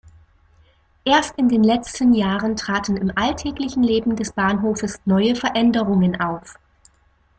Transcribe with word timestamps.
Erst 1.05 1.37
in 1.37 1.47
den 1.47 1.63
letzten 1.63 2.15
Jahren 2.15 2.55
traten 2.55 2.97
im 2.97 3.11
alltäglichen 3.15 3.83
Leben 3.83 4.15
des 4.15 4.31
Bahnhofes 4.33 4.99
neue 5.05 5.35
Veränderungen 5.35 6.19
auf. 6.19 6.55